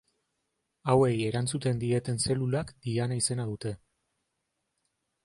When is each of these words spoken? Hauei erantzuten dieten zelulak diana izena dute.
Hauei 0.93 1.11
erantzuten 1.25 1.83
dieten 1.83 2.17
zelulak 2.29 2.71
diana 2.87 3.19
izena 3.23 3.47
dute. 3.51 3.75